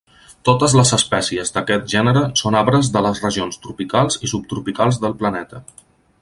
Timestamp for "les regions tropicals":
3.09-4.19